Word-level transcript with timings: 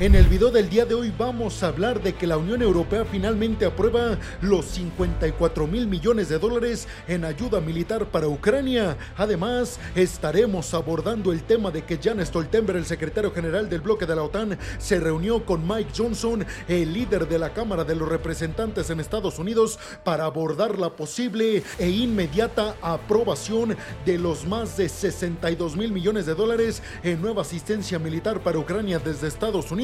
En 0.00 0.16
el 0.16 0.24
video 0.24 0.50
del 0.50 0.68
día 0.68 0.84
de 0.84 0.94
hoy 0.94 1.14
vamos 1.16 1.62
a 1.62 1.68
hablar 1.68 2.02
de 2.02 2.14
que 2.14 2.26
la 2.26 2.36
Unión 2.36 2.60
Europea 2.62 3.04
finalmente 3.04 3.64
aprueba 3.64 4.18
los 4.40 4.64
54 4.64 5.68
mil 5.68 5.86
millones 5.86 6.28
de 6.28 6.40
dólares 6.40 6.88
en 7.06 7.24
ayuda 7.24 7.60
militar 7.60 8.06
para 8.06 8.26
Ucrania. 8.26 8.96
Además, 9.16 9.78
estaremos 9.94 10.74
abordando 10.74 11.30
el 11.30 11.44
tema 11.44 11.70
de 11.70 11.84
que 11.84 12.00
Jan 12.02 12.26
Stoltenberg, 12.26 12.78
el 12.78 12.86
secretario 12.86 13.30
general 13.30 13.68
del 13.68 13.82
bloque 13.82 14.04
de 14.04 14.16
la 14.16 14.24
OTAN, 14.24 14.58
se 14.78 14.98
reunió 14.98 15.46
con 15.46 15.64
Mike 15.64 15.92
Johnson, 15.96 16.44
el 16.66 16.92
líder 16.92 17.28
de 17.28 17.38
la 17.38 17.52
Cámara 17.52 17.84
de 17.84 17.94
los 17.94 18.08
Representantes 18.08 18.90
en 18.90 18.98
Estados 18.98 19.38
Unidos, 19.38 19.78
para 20.02 20.24
abordar 20.24 20.76
la 20.76 20.90
posible 20.90 21.62
e 21.78 21.88
inmediata 21.88 22.74
aprobación 22.82 23.76
de 24.04 24.18
los 24.18 24.44
más 24.44 24.76
de 24.76 24.88
62 24.88 25.76
mil 25.76 25.92
millones 25.92 26.26
de 26.26 26.34
dólares 26.34 26.82
en 27.04 27.22
nueva 27.22 27.42
asistencia 27.42 28.00
militar 28.00 28.40
para 28.40 28.58
Ucrania 28.58 28.98
desde 28.98 29.28
Estados 29.28 29.70
Unidos 29.70 29.83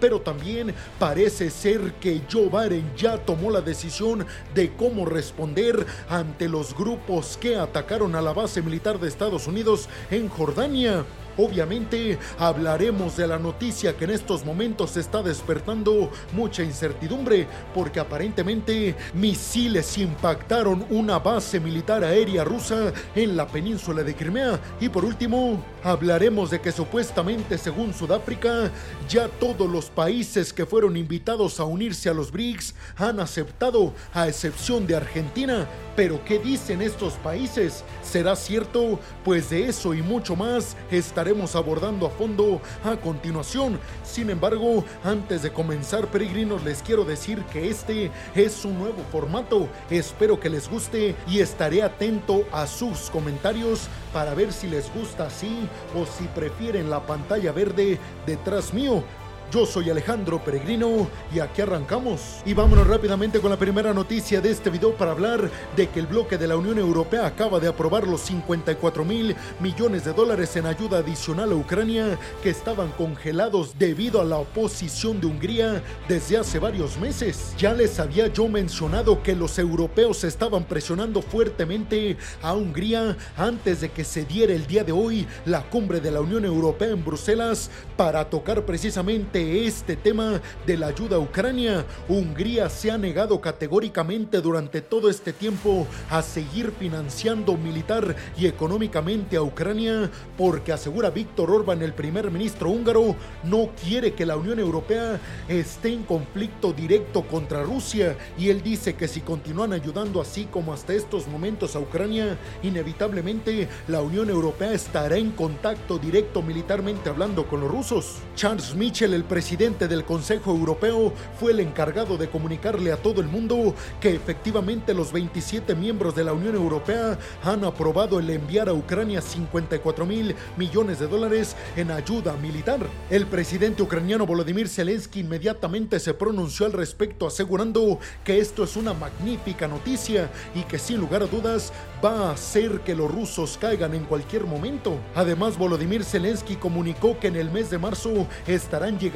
pero 0.00 0.20
también 0.20 0.74
parece 0.98 1.50
ser 1.50 1.94
que 1.94 2.22
Joe 2.30 2.48
Biden 2.48 2.92
ya 2.96 3.18
tomó 3.18 3.50
la 3.50 3.60
decisión 3.60 4.26
de 4.54 4.72
cómo 4.74 5.04
responder 5.04 5.86
ante 6.08 6.48
los 6.48 6.76
grupos 6.76 7.36
que 7.36 7.56
atacaron 7.56 8.14
a 8.14 8.22
la 8.22 8.32
base 8.32 8.62
militar 8.62 8.98
de 8.98 9.08
Estados 9.08 9.46
Unidos 9.46 9.88
en 10.10 10.28
Jordania. 10.28 11.04
Obviamente 11.36 12.18
hablaremos 12.38 13.16
de 13.16 13.26
la 13.26 13.38
noticia 13.38 13.96
que 13.96 14.04
en 14.04 14.10
estos 14.10 14.44
momentos 14.44 14.96
está 14.96 15.22
despertando 15.22 16.10
mucha 16.32 16.62
incertidumbre 16.62 17.48
porque 17.74 17.98
aparentemente 17.98 18.94
misiles 19.14 19.98
impactaron 19.98 20.86
una 20.90 21.18
base 21.18 21.58
militar 21.58 22.04
aérea 22.04 22.44
rusa 22.44 22.92
en 23.16 23.36
la 23.36 23.46
península 23.46 24.04
de 24.04 24.14
Crimea. 24.14 24.60
Y 24.80 24.88
por 24.88 25.04
último, 25.04 25.60
hablaremos 25.82 26.50
de 26.50 26.60
que 26.60 26.70
supuestamente 26.70 27.58
según 27.58 27.92
Sudáfrica 27.92 28.70
ya 29.08 29.28
todos 29.28 29.68
los 29.68 29.86
países 29.86 30.52
que 30.52 30.66
fueron 30.66 30.96
invitados 30.96 31.58
a 31.58 31.64
unirse 31.64 32.08
a 32.08 32.14
los 32.14 32.30
BRICS 32.30 32.74
han 32.96 33.18
aceptado 33.18 33.92
a 34.12 34.28
excepción 34.28 34.86
de 34.86 34.96
Argentina. 34.96 35.66
Pero 35.96 36.24
¿qué 36.24 36.38
dicen 36.38 36.82
estos 36.82 37.14
países? 37.14 37.84
¿Será 38.02 38.34
cierto? 38.34 38.98
Pues 39.24 39.50
de 39.50 39.68
eso 39.68 39.94
y 39.94 40.02
mucho 40.02 40.34
más 40.34 40.76
estaremos 40.90 41.23
estaremos 41.24 41.56
abordando 41.56 42.06
a 42.06 42.10
fondo 42.10 42.60
a 42.84 42.98
continuación. 42.98 43.80
Sin 44.02 44.28
embargo, 44.28 44.84
antes 45.02 45.40
de 45.40 45.50
comenzar, 45.50 46.06
peregrinos, 46.08 46.62
les 46.64 46.82
quiero 46.82 47.02
decir 47.02 47.42
que 47.44 47.70
este 47.70 48.10
es 48.34 48.62
un 48.66 48.78
nuevo 48.78 49.02
formato. 49.10 49.66
Espero 49.88 50.38
que 50.38 50.50
les 50.50 50.68
guste 50.68 51.16
y 51.26 51.38
estaré 51.38 51.82
atento 51.82 52.44
a 52.52 52.66
sus 52.66 53.08
comentarios 53.08 53.88
para 54.12 54.34
ver 54.34 54.52
si 54.52 54.66
les 54.66 54.92
gusta 54.92 55.28
así 55.28 55.66
o 55.98 56.04
si 56.04 56.24
prefieren 56.34 56.90
la 56.90 57.06
pantalla 57.06 57.52
verde 57.52 57.98
detrás 58.26 58.74
mío. 58.74 59.02
Yo 59.50 59.66
soy 59.66 59.88
Alejandro 59.88 60.42
Peregrino 60.42 61.08
y 61.32 61.38
aquí 61.38 61.62
arrancamos. 61.62 62.40
Y 62.44 62.54
vámonos 62.54 62.88
rápidamente 62.88 63.38
con 63.38 63.50
la 63.50 63.56
primera 63.56 63.94
noticia 63.94 64.40
de 64.40 64.50
este 64.50 64.68
video 64.68 64.96
para 64.96 65.12
hablar 65.12 65.48
de 65.76 65.88
que 65.88 66.00
el 66.00 66.08
bloque 66.08 66.36
de 66.36 66.48
la 66.48 66.56
Unión 66.56 66.78
Europea 66.78 67.24
acaba 67.26 67.60
de 67.60 67.68
aprobar 67.68 68.06
los 68.06 68.22
54 68.22 69.04
mil 69.04 69.36
millones 69.60 70.04
de 70.04 70.12
dólares 70.12 70.56
en 70.56 70.66
ayuda 70.66 70.98
adicional 70.98 71.52
a 71.52 71.54
Ucrania 71.54 72.18
que 72.42 72.50
estaban 72.50 72.90
congelados 72.92 73.78
debido 73.78 74.20
a 74.20 74.24
la 74.24 74.38
oposición 74.38 75.20
de 75.20 75.28
Hungría 75.28 75.82
desde 76.08 76.38
hace 76.38 76.58
varios 76.58 76.98
meses. 76.98 77.54
Ya 77.56 77.74
les 77.74 78.00
había 78.00 78.26
yo 78.26 78.48
mencionado 78.48 79.22
que 79.22 79.36
los 79.36 79.58
europeos 79.60 80.24
estaban 80.24 80.64
presionando 80.64 81.22
fuertemente 81.22 82.16
a 82.42 82.54
Hungría 82.54 83.16
antes 83.36 83.82
de 83.82 83.90
que 83.90 84.02
se 84.02 84.24
diera 84.24 84.52
el 84.52 84.66
día 84.66 84.82
de 84.82 84.92
hoy 84.92 85.28
la 85.44 85.62
cumbre 85.62 86.00
de 86.00 86.10
la 86.10 86.20
Unión 86.20 86.44
Europea 86.44 86.88
en 86.88 87.04
Bruselas 87.04 87.70
para 87.96 88.28
tocar 88.28 88.64
precisamente 88.64 89.43
este 89.44 89.96
tema 89.96 90.40
de 90.66 90.76
la 90.76 90.88
ayuda 90.88 91.16
a 91.16 91.20
Ucrania, 91.20 91.84
Hungría 92.08 92.68
se 92.68 92.90
ha 92.90 92.98
negado 92.98 93.40
categóricamente 93.40 94.40
durante 94.40 94.80
todo 94.80 95.10
este 95.10 95.32
tiempo 95.32 95.86
a 96.10 96.22
seguir 96.22 96.72
financiando 96.78 97.56
militar 97.56 98.16
y 98.36 98.46
económicamente 98.46 99.36
a 99.36 99.42
Ucrania 99.42 100.10
porque 100.36 100.72
asegura 100.72 101.10
Víctor 101.10 101.50
Orbán, 101.50 101.82
el 101.82 101.92
primer 101.92 102.30
ministro 102.30 102.70
húngaro, 102.70 103.16
no 103.42 103.70
quiere 103.82 104.14
que 104.14 104.26
la 104.26 104.36
Unión 104.36 104.58
Europea 104.58 105.20
esté 105.48 105.92
en 105.92 106.04
conflicto 106.04 106.72
directo 106.72 107.22
contra 107.22 107.62
Rusia 107.62 108.16
y 108.38 108.48
él 108.48 108.62
dice 108.62 108.94
que 108.94 109.08
si 109.08 109.20
continúan 109.20 109.72
ayudando 109.72 110.20
así 110.20 110.44
como 110.44 110.72
hasta 110.72 110.94
estos 110.94 111.28
momentos 111.28 111.76
a 111.76 111.80
Ucrania, 111.80 112.38
inevitablemente 112.62 113.68
la 113.88 114.00
Unión 114.00 114.30
Europea 114.30 114.72
estará 114.72 115.16
en 115.16 115.30
contacto 115.32 115.98
directo 115.98 116.42
militarmente 116.42 117.08
hablando 117.08 117.46
con 117.46 117.60
los 117.60 117.70
rusos. 117.70 118.16
Charles 118.34 118.74
Michel, 118.74 119.14
el 119.14 119.23
presidente 119.24 119.88
del 119.88 120.04
Consejo 120.04 120.50
Europeo 120.52 121.12
fue 121.38 121.52
el 121.52 121.60
encargado 121.60 122.16
de 122.16 122.28
comunicarle 122.28 122.92
a 122.92 122.96
todo 122.96 123.20
el 123.20 123.28
mundo 123.28 123.74
que 124.00 124.14
efectivamente 124.14 124.94
los 124.94 125.12
27 125.12 125.74
miembros 125.74 126.14
de 126.14 126.24
la 126.24 126.32
Unión 126.32 126.54
Europea 126.54 127.18
han 127.42 127.64
aprobado 127.64 128.18
el 128.18 128.30
enviar 128.30 128.68
a 128.68 128.74
Ucrania 128.74 129.20
54 129.20 130.06
mil 130.06 130.34
millones 130.56 130.98
de 130.98 131.06
dólares 131.06 131.56
en 131.76 131.90
ayuda 131.90 132.34
militar. 132.34 132.80
El 133.10 133.26
presidente 133.26 133.82
ucraniano 133.82 134.26
Volodymyr 134.26 134.68
Zelensky 134.68 135.20
inmediatamente 135.20 135.98
se 136.00 136.14
pronunció 136.14 136.66
al 136.66 136.72
respecto 136.72 137.26
asegurando 137.26 137.98
que 138.24 138.38
esto 138.38 138.64
es 138.64 138.76
una 138.76 138.94
magnífica 138.94 139.68
noticia 139.68 140.30
y 140.54 140.62
que 140.62 140.78
sin 140.78 140.98
lugar 140.98 141.22
a 141.22 141.26
dudas 141.26 141.72
va 142.04 142.28
a 142.28 142.32
hacer 142.32 142.80
que 142.80 142.94
los 142.94 143.10
rusos 143.10 143.58
caigan 143.58 143.94
en 143.94 144.04
cualquier 144.04 144.44
momento. 144.44 144.98
Además, 145.14 145.56
Volodymyr 145.56 146.04
Zelensky 146.04 146.56
comunicó 146.56 147.18
que 147.18 147.28
en 147.28 147.36
el 147.36 147.50
mes 147.50 147.70
de 147.70 147.78
marzo 147.78 148.26
estarán 148.46 148.98
llegando 148.98 149.13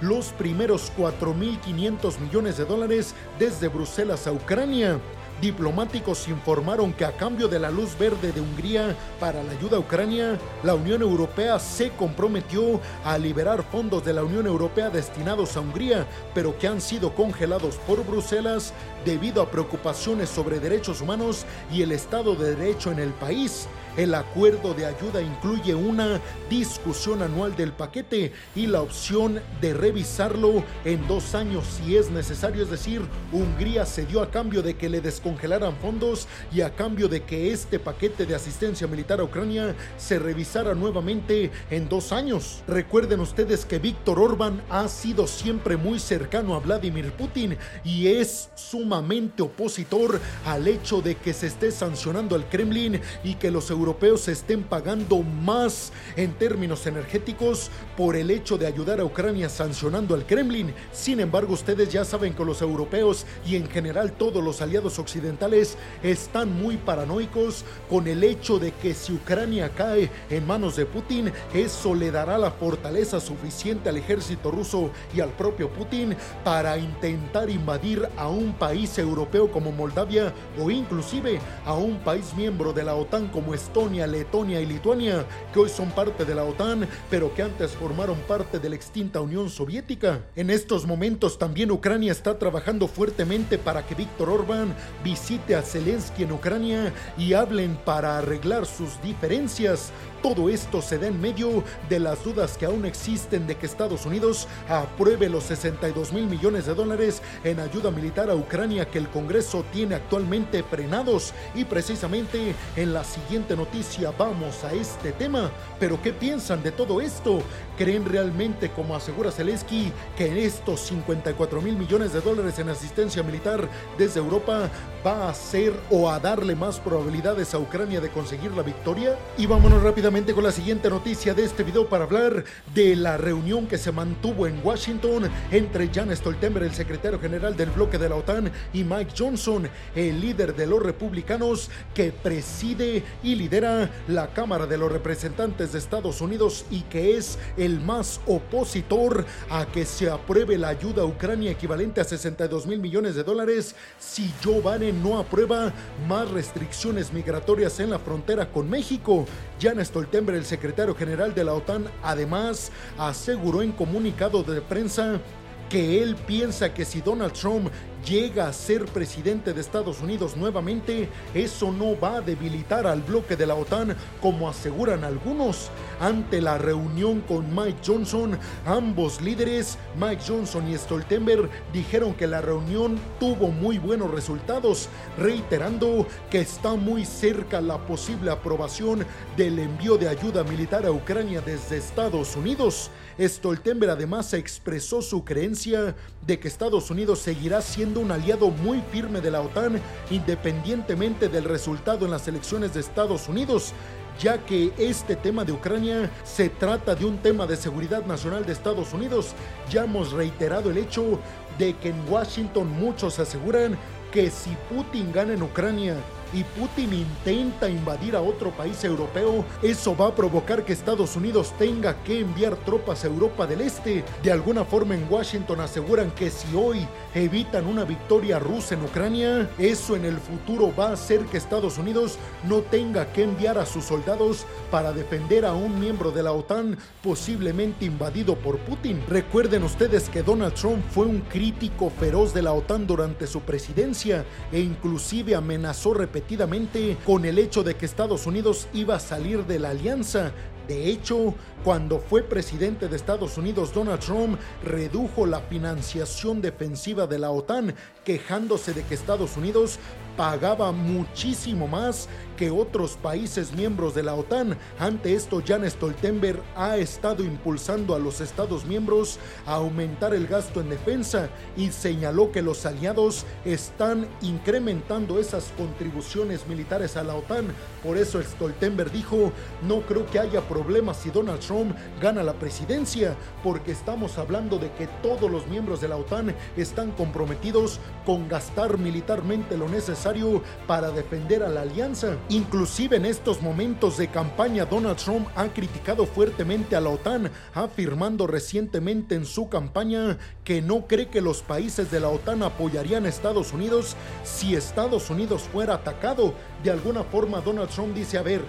los 0.00 0.32
primeros 0.32 0.92
4.500 0.96 2.18
millones 2.18 2.56
de 2.56 2.64
dólares 2.64 3.14
desde 3.38 3.68
Bruselas 3.68 4.26
a 4.26 4.32
Ucrania. 4.32 4.98
Diplomáticos 5.40 6.26
informaron 6.26 6.92
que 6.92 7.04
a 7.04 7.16
cambio 7.16 7.46
de 7.46 7.60
la 7.60 7.70
luz 7.70 7.96
verde 7.96 8.32
de 8.32 8.40
Hungría 8.40 8.96
para 9.20 9.40
la 9.44 9.52
ayuda 9.52 9.76
a 9.76 9.80
Ucrania, 9.80 10.36
la 10.64 10.74
Unión 10.74 11.00
Europea 11.00 11.60
se 11.60 11.90
comprometió 11.90 12.80
a 13.04 13.16
liberar 13.16 13.62
fondos 13.62 14.04
de 14.04 14.14
la 14.14 14.24
Unión 14.24 14.48
Europea 14.48 14.90
destinados 14.90 15.56
a 15.56 15.60
Hungría, 15.60 16.08
pero 16.34 16.58
que 16.58 16.66
han 16.66 16.80
sido 16.80 17.14
congelados 17.14 17.76
por 17.86 18.04
Bruselas 18.04 18.72
debido 19.04 19.40
a 19.40 19.48
preocupaciones 19.48 20.28
sobre 20.28 20.58
derechos 20.58 21.00
humanos 21.00 21.46
y 21.72 21.82
el 21.82 21.92
Estado 21.92 22.34
de 22.34 22.56
Derecho 22.56 22.90
en 22.90 22.98
el 22.98 23.12
país. 23.12 23.68
El 23.98 24.14
acuerdo 24.14 24.74
de 24.74 24.86
ayuda 24.86 25.20
incluye 25.20 25.74
una 25.74 26.20
discusión 26.48 27.20
anual 27.20 27.56
del 27.56 27.72
paquete 27.72 28.32
y 28.54 28.68
la 28.68 28.80
opción 28.80 29.40
de 29.60 29.74
revisarlo 29.74 30.62
en 30.84 31.04
dos 31.08 31.34
años 31.34 31.64
si 31.66 31.96
es 31.96 32.08
necesario. 32.08 32.62
Es 32.62 32.70
decir, 32.70 33.02
Hungría 33.32 33.84
cedió 33.84 34.22
a 34.22 34.30
cambio 34.30 34.62
de 34.62 34.76
que 34.76 34.88
le 34.88 35.00
descongelaran 35.00 35.74
fondos 35.78 36.28
y 36.52 36.60
a 36.60 36.76
cambio 36.76 37.08
de 37.08 37.24
que 37.24 37.50
este 37.50 37.80
paquete 37.80 38.24
de 38.24 38.36
asistencia 38.36 38.86
militar 38.86 39.18
a 39.18 39.24
Ucrania 39.24 39.74
se 39.96 40.20
revisara 40.20 40.76
nuevamente 40.76 41.50
en 41.68 41.88
dos 41.88 42.12
años. 42.12 42.62
Recuerden 42.68 43.18
ustedes 43.18 43.64
que 43.64 43.80
Víctor 43.80 44.20
Orbán 44.20 44.62
ha 44.70 44.86
sido 44.86 45.26
siempre 45.26 45.76
muy 45.76 45.98
cercano 45.98 46.54
a 46.54 46.60
Vladimir 46.60 47.10
Putin 47.14 47.58
y 47.82 48.06
es 48.06 48.50
sumamente 48.54 49.42
opositor 49.42 50.20
al 50.44 50.68
hecho 50.68 51.02
de 51.02 51.16
que 51.16 51.32
se 51.32 51.48
esté 51.48 51.72
sancionando 51.72 52.36
al 52.36 52.48
Kremlin 52.48 53.00
y 53.24 53.34
que 53.34 53.50
los 53.50 53.68
europeos 53.72 53.87
europeos 53.88 54.28
estén 54.28 54.64
pagando 54.64 55.22
más 55.22 55.92
en 56.14 56.34
términos 56.34 56.86
energéticos 56.86 57.70
por 57.96 58.16
el 58.16 58.30
hecho 58.30 58.58
de 58.58 58.66
ayudar 58.66 59.00
a 59.00 59.04
Ucrania 59.04 59.48
sancionando 59.48 60.14
al 60.14 60.26
Kremlin. 60.26 60.74
Sin 60.92 61.20
embargo, 61.20 61.54
ustedes 61.54 61.90
ya 61.90 62.04
saben 62.04 62.34
que 62.34 62.44
los 62.44 62.60
europeos 62.60 63.24
y 63.46 63.56
en 63.56 63.66
general 63.66 64.12
todos 64.12 64.44
los 64.44 64.60
aliados 64.60 64.98
occidentales 64.98 65.78
están 66.02 66.52
muy 66.52 66.76
paranoicos 66.76 67.64
con 67.88 68.06
el 68.08 68.22
hecho 68.24 68.58
de 68.58 68.72
que 68.72 68.92
si 68.92 69.14
Ucrania 69.14 69.70
cae 69.70 70.10
en 70.28 70.46
manos 70.46 70.76
de 70.76 70.84
Putin, 70.84 71.32
eso 71.54 71.94
le 71.94 72.10
dará 72.10 72.36
la 72.36 72.50
fortaleza 72.50 73.20
suficiente 73.20 73.88
al 73.88 73.96
ejército 73.96 74.50
ruso 74.50 74.90
y 75.16 75.22
al 75.22 75.30
propio 75.30 75.70
Putin 75.70 76.14
para 76.44 76.76
intentar 76.76 77.48
invadir 77.48 78.06
a 78.18 78.28
un 78.28 78.52
país 78.52 78.98
europeo 78.98 79.50
como 79.50 79.72
Moldavia 79.72 80.34
o 80.62 80.70
inclusive 80.70 81.40
a 81.64 81.72
un 81.72 81.96
país 82.00 82.34
miembro 82.36 82.74
de 82.74 82.84
la 82.84 82.94
OTAN 82.94 83.28
como 83.28 83.54
Estonia 83.54 83.67
Estonia, 83.68 84.06
Letonia 84.06 84.62
y 84.62 84.66
Lituania, 84.66 85.26
que 85.52 85.60
hoy 85.60 85.68
son 85.68 85.90
parte 85.90 86.24
de 86.24 86.34
la 86.34 86.42
OTAN, 86.42 86.88
pero 87.10 87.34
que 87.34 87.42
antes 87.42 87.72
formaron 87.72 88.16
parte 88.20 88.58
de 88.58 88.70
la 88.70 88.76
extinta 88.76 89.20
Unión 89.20 89.50
Soviética. 89.50 90.22
En 90.36 90.48
estos 90.48 90.86
momentos 90.86 91.38
también 91.38 91.70
Ucrania 91.70 92.12
está 92.12 92.38
trabajando 92.38 92.88
fuertemente 92.88 93.58
para 93.58 93.86
que 93.86 93.94
Víctor 93.94 94.30
Orbán 94.30 94.74
visite 95.04 95.54
a 95.54 95.60
Zelensky 95.60 96.22
en 96.22 96.32
Ucrania 96.32 96.94
y 97.18 97.34
hablen 97.34 97.76
para 97.84 98.16
arreglar 98.16 98.64
sus 98.64 99.00
diferencias, 99.02 99.92
Todo 100.22 100.48
esto 100.48 100.82
se 100.82 100.98
da 100.98 101.06
en 101.06 101.20
medio 101.20 101.62
de 101.88 102.00
las 102.00 102.24
dudas 102.24 102.58
que 102.58 102.66
aún 102.66 102.84
existen 102.84 103.46
de 103.46 103.56
que 103.56 103.66
Estados 103.66 104.04
Unidos 104.04 104.48
apruebe 104.68 105.28
los 105.28 105.44
62 105.44 106.12
mil 106.12 106.26
millones 106.26 106.66
de 106.66 106.74
dólares 106.74 107.22
en 107.44 107.60
ayuda 107.60 107.92
militar 107.92 108.28
a 108.28 108.34
Ucrania 108.34 108.90
que 108.90 108.98
el 108.98 109.08
Congreso 109.08 109.64
tiene 109.72 109.94
actualmente 109.94 110.64
frenados. 110.64 111.32
Y 111.54 111.64
precisamente 111.64 112.52
en 112.74 112.92
la 112.92 113.04
siguiente 113.04 113.54
noticia 113.54 114.12
vamos 114.18 114.64
a 114.64 114.72
este 114.72 115.12
tema. 115.12 115.52
Pero 115.78 116.02
¿qué 116.02 116.12
piensan 116.12 116.64
de 116.64 116.72
todo 116.72 117.00
esto? 117.00 117.40
¿Creen 117.76 118.04
realmente, 118.04 118.70
como 118.72 118.96
asegura 118.96 119.30
Zelensky, 119.30 119.92
que 120.16 120.44
estos 120.44 120.80
54 120.80 121.62
mil 121.62 121.76
millones 121.76 122.12
de 122.12 122.20
dólares 122.20 122.58
en 122.58 122.70
asistencia 122.70 123.22
militar 123.22 123.68
desde 123.96 124.18
Europa 124.18 124.68
va 125.06 125.28
a 125.28 125.34
ser 125.34 125.72
o 125.90 126.10
a 126.10 126.18
darle 126.18 126.56
más 126.56 126.80
probabilidades 126.80 127.54
a 127.54 127.58
Ucrania 127.58 128.00
de 128.00 128.10
conseguir 128.10 128.50
la 128.50 128.64
victoria? 128.64 129.16
Y 129.36 129.46
vámonos 129.46 129.80
rápidamente 129.80 130.07
con 130.08 130.42
la 130.42 130.52
siguiente 130.52 130.88
noticia 130.88 131.34
de 131.34 131.44
este 131.44 131.62
video 131.62 131.86
para 131.86 132.04
hablar 132.04 132.42
de 132.74 132.96
la 132.96 133.18
reunión 133.18 133.66
que 133.66 133.76
se 133.76 133.92
mantuvo 133.92 134.46
en 134.46 134.58
Washington 134.64 135.28
entre 135.50 135.92
Jan 135.92 136.16
Stoltenberg, 136.16 136.64
el 136.64 136.74
secretario 136.74 137.20
general 137.20 137.54
del 137.54 137.68
bloque 137.68 137.98
de 137.98 138.08
la 138.08 138.14
OTAN, 138.16 138.50
y 138.72 138.84
Mike 138.84 139.12
Johnson, 139.16 139.68
el 139.94 140.18
líder 140.18 140.56
de 140.56 140.66
los 140.66 140.82
republicanos 140.82 141.68
que 141.92 142.10
preside 142.10 143.04
y 143.22 143.34
lidera 143.34 143.90
la 144.08 144.32
Cámara 144.32 144.66
de 144.66 144.78
los 144.78 144.90
Representantes 144.90 145.72
de 145.72 145.78
Estados 145.78 146.22
Unidos 146.22 146.64
y 146.70 146.84
que 146.84 147.18
es 147.18 147.38
el 147.58 147.78
más 147.78 148.22
opositor 148.26 149.26
a 149.50 149.66
que 149.66 149.84
se 149.84 150.08
apruebe 150.08 150.56
la 150.56 150.68
ayuda 150.68 151.02
a 151.02 151.06
Ucrania 151.06 151.50
equivalente 151.50 152.00
a 152.00 152.04
62 152.04 152.66
mil 152.66 152.78
millones 152.78 153.14
de 153.14 153.24
dólares 153.24 153.76
si 153.98 154.32
Joe 154.42 154.62
Biden 154.62 155.02
no 155.02 155.18
aprueba 155.18 155.70
más 156.08 156.30
restricciones 156.30 157.12
migratorias 157.12 157.78
en 157.78 157.90
la 157.90 157.98
frontera 157.98 158.50
con 158.50 158.70
México. 158.70 159.26
Jan 159.60 159.84
Stoltenberg, 159.84 159.97
el 160.36 160.44
secretario 160.44 160.94
general 160.94 161.34
de 161.34 161.44
la 161.44 161.54
OTAN, 161.54 161.86
además 162.02 162.70
aseguró 162.98 163.62
en 163.62 163.72
comunicado 163.72 164.42
de 164.42 164.60
prensa 164.60 165.20
que 165.68 166.02
él 166.02 166.16
piensa 166.16 166.72
que 166.72 166.84
si 166.84 167.00
Donald 167.00 167.32
Trump 167.32 167.70
llega 168.08 168.48
a 168.48 168.52
ser 168.52 168.86
presidente 168.86 169.52
de 169.52 169.60
Estados 169.60 170.00
Unidos 170.00 170.36
nuevamente, 170.36 171.08
eso 171.34 171.70
no 171.70 171.98
va 171.98 172.16
a 172.16 172.20
debilitar 172.20 172.86
al 172.86 173.02
bloque 173.02 173.36
de 173.36 173.46
la 173.46 173.54
OTAN 173.54 173.94
como 174.22 174.48
aseguran 174.48 175.04
algunos. 175.04 175.70
Ante 176.00 176.40
la 176.40 176.58
reunión 176.58 177.20
con 177.22 177.54
Mike 177.54 177.80
Johnson, 177.84 178.38
ambos 178.64 179.20
líderes, 179.20 179.76
Mike 179.98 180.22
Johnson 180.26 180.68
y 180.68 180.76
Stoltenberg, 180.76 181.50
dijeron 181.72 182.14
que 182.14 182.26
la 182.26 182.40
reunión 182.40 182.98
tuvo 183.20 183.48
muy 183.48 183.78
buenos 183.78 184.10
resultados, 184.10 184.88
reiterando 185.18 186.06
que 186.30 186.40
está 186.40 186.74
muy 186.74 187.04
cerca 187.04 187.60
la 187.60 187.78
posible 187.78 188.30
aprobación 188.30 189.04
del 189.36 189.58
envío 189.58 189.98
de 189.98 190.08
ayuda 190.08 190.44
militar 190.44 190.86
a 190.86 190.92
Ucrania 190.92 191.40
desde 191.40 191.76
Estados 191.76 192.36
Unidos. 192.36 192.90
Stoltenberg 193.20 193.90
además 193.90 194.32
expresó 194.32 195.02
su 195.02 195.24
creencia 195.24 195.96
de 196.24 196.38
que 196.38 196.46
Estados 196.46 196.90
Unidos 196.90 197.18
seguirá 197.18 197.60
siendo 197.60 197.97
un 197.98 198.12
aliado 198.12 198.50
muy 198.50 198.80
firme 198.92 199.20
de 199.20 199.30
la 199.30 199.40
OTAN 199.40 199.80
independientemente 200.10 201.28
del 201.28 201.44
resultado 201.44 202.04
en 202.04 202.10
las 202.10 202.28
elecciones 202.28 202.74
de 202.74 202.80
Estados 202.80 203.28
Unidos, 203.28 203.72
ya 204.18 204.38
que 204.44 204.72
este 204.78 205.16
tema 205.16 205.44
de 205.44 205.52
Ucrania 205.52 206.10
se 206.24 206.48
trata 206.48 206.94
de 206.94 207.04
un 207.04 207.18
tema 207.18 207.46
de 207.46 207.56
seguridad 207.56 208.04
nacional 208.06 208.44
de 208.44 208.52
Estados 208.52 208.92
Unidos. 208.92 209.34
Ya 209.70 209.84
hemos 209.84 210.12
reiterado 210.12 210.70
el 210.70 210.78
hecho 210.78 211.20
de 211.58 211.74
que 211.74 211.90
en 211.90 212.08
Washington 212.10 212.68
muchos 212.70 213.18
aseguran 213.18 213.78
que 214.12 214.30
si 214.30 214.56
Putin 214.70 215.12
gana 215.12 215.34
en 215.34 215.42
Ucrania 215.42 215.96
y 216.32 216.44
Putin 216.44 216.92
intenta 216.92 217.68
invadir 217.68 218.16
a 218.16 218.22
otro 218.22 218.50
país 218.50 218.82
europeo, 218.84 219.44
eso 219.62 219.96
va 219.96 220.08
a 220.08 220.14
provocar 220.14 220.64
que 220.64 220.72
Estados 220.72 221.16
Unidos 221.16 221.52
tenga 221.58 222.02
que 222.02 222.20
enviar 222.20 222.56
tropas 222.56 223.04
a 223.04 223.08
Europa 223.08 223.46
del 223.46 223.62
Este. 223.62 224.04
De 224.22 224.32
alguna 224.32 224.64
forma 224.64 224.94
en 224.94 225.06
Washington 225.10 225.60
aseguran 225.60 226.10
que 226.12 226.30
si 226.30 226.54
hoy 226.54 226.86
evitan 227.14 227.66
una 227.66 227.84
victoria 227.84 228.38
rusa 228.38 228.74
en 228.74 228.84
Ucrania, 228.84 229.50
eso 229.58 229.96
en 229.96 230.04
el 230.04 230.18
futuro 230.18 230.72
va 230.78 230.88
a 230.88 230.92
hacer 230.92 231.20
que 231.26 231.36
Estados 231.36 231.78
Unidos 231.78 232.18
no 232.44 232.60
tenga 232.60 233.12
que 233.12 233.22
enviar 233.22 233.58
a 233.58 233.66
sus 233.66 233.84
soldados 233.84 234.46
para 234.70 234.92
defender 234.92 235.44
a 235.44 235.54
un 235.54 235.78
miembro 235.80 236.10
de 236.10 236.22
la 236.22 236.32
OTAN 236.32 236.78
posiblemente 237.02 237.84
invadido 237.84 238.36
por 238.36 238.58
Putin. 238.58 239.02
Recuerden 239.08 239.62
ustedes 239.62 240.08
que 240.08 240.22
Donald 240.22 240.54
Trump 240.54 240.84
fue 240.90 241.06
un 241.06 241.20
crítico 241.20 241.90
feroz 241.90 242.34
de 242.34 242.42
la 242.42 242.52
OTAN 242.52 242.86
durante 242.86 243.26
su 243.26 243.40
presidencia 243.40 244.24
e 244.52 244.60
inclusive 244.60 245.34
amenazó 245.34 245.94
repetidamente 246.18 246.96
con 247.06 247.24
el 247.24 247.38
hecho 247.38 247.62
de 247.62 247.76
que 247.76 247.86
Estados 247.86 248.26
Unidos 248.26 248.66
iba 248.74 248.96
a 248.96 249.00
salir 249.00 249.46
de 249.46 249.60
la 249.60 249.70
alianza. 249.70 250.32
De 250.66 250.90
hecho, 250.90 251.34
cuando 251.62 252.00
fue 252.00 252.24
presidente 252.24 252.88
de 252.88 252.96
Estados 252.96 253.38
Unidos, 253.38 253.72
Donald 253.72 254.00
Trump 254.00 254.38
redujo 254.64 255.26
la 255.26 255.40
financiación 255.40 256.42
defensiva 256.42 257.06
de 257.06 257.20
la 257.20 257.30
OTAN, 257.30 257.74
quejándose 258.08 258.72
de 258.72 258.84
que 258.84 258.94
Estados 258.94 259.36
Unidos 259.36 259.78
pagaba 260.16 260.72
muchísimo 260.72 261.68
más 261.68 262.08
que 262.36 262.50
otros 262.50 262.96
países 262.96 263.52
miembros 263.52 263.94
de 263.94 264.02
la 264.02 264.14
OTAN. 264.14 264.56
Ante 264.78 265.14
esto, 265.14 265.42
Jan 265.46 265.68
Stoltenberg 265.68 266.42
ha 266.56 266.76
estado 266.76 267.22
impulsando 267.22 267.94
a 267.94 267.98
los 268.00 268.20
Estados 268.20 268.64
miembros 268.64 269.18
a 269.46 269.54
aumentar 269.54 270.14
el 270.14 270.26
gasto 270.26 270.60
en 270.60 270.70
defensa 270.70 271.28
y 271.56 271.70
señaló 271.70 272.32
que 272.32 272.42
los 272.42 272.66
aliados 272.66 273.26
están 273.44 274.08
incrementando 274.22 275.20
esas 275.20 275.52
contribuciones 275.56 276.46
militares 276.48 276.96
a 276.96 277.04
la 277.04 277.14
OTAN. 277.14 277.46
Por 277.84 277.96
eso 277.96 278.20
Stoltenberg 278.20 278.90
dijo, 278.90 279.32
no 279.62 279.82
creo 279.82 280.06
que 280.06 280.18
haya 280.18 280.40
problemas 280.40 280.96
si 280.96 281.10
Donald 281.10 281.40
Trump 281.40 281.76
gana 282.00 282.24
la 282.24 282.34
presidencia, 282.34 283.16
porque 283.44 283.70
estamos 283.70 284.18
hablando 284.18 284.58
de 284.58 284.72
que 284.72 284.88
todos 285.00 285.30
los 285.30 285.46
miembros 285.46 285.80
de 285.80 285.88
la 285.88 285.96
OTAN 285.96 286.34
están 286.56 286.90
comprometidos 286.92 287.78
con 288.08 288.26
gastar 288.26 288.78
militarmente 288.78 289.58
lo 289.58 289.68
necesario 289.68 290.42
para 290.66 290.90
defender 290.90 291.42
a 291.42 291.50
la 291.50 291.60
alianza. 291.60 292.16
Inclusive 292.30 292.96
en 292.96 293.04
estos 293.04 293.42
momentos 293.42 293.98
de 293.98 294.08
campaña, 294.08 294.64
Donald 294.64 294.96
Trump 294.96 295.28
ha 295.36 295.46
criticado 295.48 296.06
fuertemente 296.06 296.74
a 296.74 296.80
la 296.80 296.88
OTAN, 296.88 297.30
afirmando 297.52 298.26
recientemente 298.26 299.14
en 299.14 299.26
su 299.26 299.50
campaña 299.50 300.16
que 300.42 300.62
no 300.62 300.86
cree 300.86 301.08
que 301.08 301.20
los 301.20 301.42
países 301.42 301.90
de 301.90 302.00
la 302.00 302.08
OTAN 302.08 302.42
apoyarían 302.42 303.04
a 303.04 303.10
Estados 303.10 303.52
Unidos 303.52 303.94
si 304.24 304.54
Estados 304.54 305.10
Unidos 305.10 305.42
fuera 305.42 305.74
atacado. 305.74 306.32
De 306.64 306.70
alguna 306.70 307.04
forma, 307.04 307.42
Donald 307.42 307.68
Trump 307.68 307.94
dice, 307.94 308.16
a 308.16 308.22
ver, 308.22 308.40